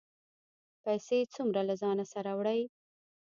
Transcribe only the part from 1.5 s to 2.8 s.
له ځانه سره وړئ؟